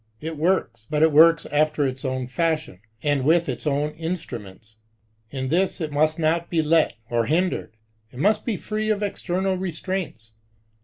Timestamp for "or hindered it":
7.11-8.17